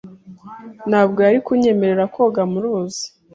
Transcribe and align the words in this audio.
Ntabwo 0.89 1.19
yari 1.27 1.39
kunyemerera 1.45 2.03
koga 2.13 2.41
mu 2.51 2.57
ruzi. 2.63 3.05